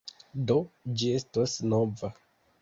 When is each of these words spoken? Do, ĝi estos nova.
Do, 0.51 0.55
ĝi 1.01 1.11
estos 1.19 1.55
nova. 1.75 2.11